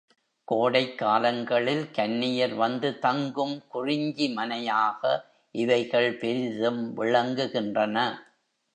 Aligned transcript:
கோடைக் 0.47 0.97
காலங்களில் 0.97 1.91
கன்னியர் 1.91 2.53
வந்து 2.53 2.99
தங்கும் 2.99 3.63
குறிஞ்சிமனையாக 3.73 5.21
இவைகள் 5.55 6.17
பெரிதும் 6.17 6.97
விளங்குகின்றன. 6.97 7.97